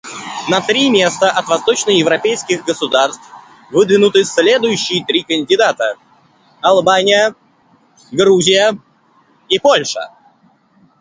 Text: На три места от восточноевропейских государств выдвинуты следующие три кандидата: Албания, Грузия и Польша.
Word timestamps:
На 0.49 0.61
три 0.61 0.89
места 0.89 1.29
от 1.29 1.45
восточноевропейских 1.47 2.65
государств 2.65 3.21
выдвинуты 3.69 4.23
следующие 4.23 5.05
три 5.05 5.21
кандидата: 5.21 5.95
Албания, 6.59 7.35
Грузия 8.11 8.75
и 9.47 9.59
Польша. 9.59 10.09